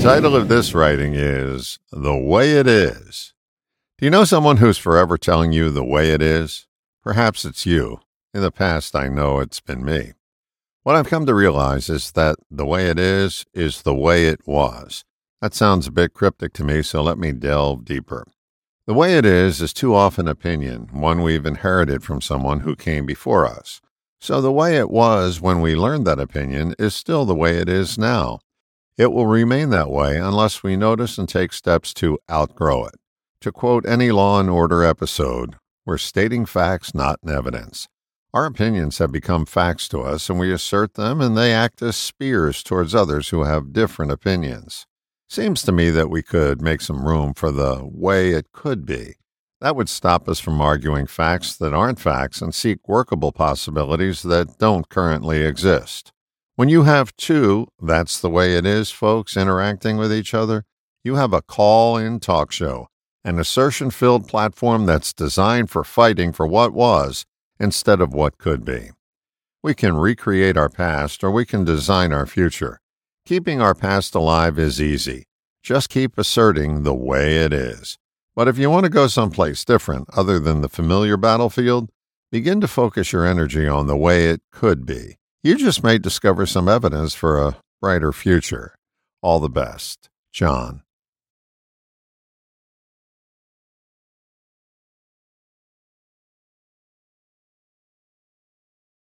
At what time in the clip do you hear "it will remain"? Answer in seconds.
29.00-29.70